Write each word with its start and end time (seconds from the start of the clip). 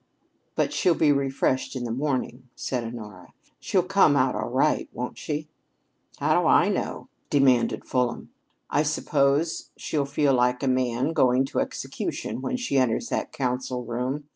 "But 0.55 0.73
she'll 0.73 0.95
be 0.95 1.11
refreshed 1.11 1.75
in 1.75 1.83
the 1.83 1.91
morning," 1.91 2.49
said 2.55 2.83
Honora. 2.83 3.33
"She'll 3.59 3.83
come 3.83 4.15
out 4.15 4.33
all 4.33 4.49
right, 4.49 4.89
won't 4.93 5.15
she?" 5.19 5.47
"How 6.17 6.41
do 6.41 6.47
I 6.47 6.69
know?" 6.69 7.07
demanded 7.29 7.85
Fulham. 7.87 8.31
"I 8.71 8.81
suppose 8.81 9.69
she'll 9.77 10.05
feel 10.07 10.33
like 10.33 10.63
a 10.63 10.67
man 10.67 11.13
going 11.13 11.45
to 11.45 11.59
execution 11.59 12.41
when 12.41 12.57
she 12.57 12.79
enters 12.79 13.09
that 13.09 13.31
council 13.31 13.85
room. 13.85 14.23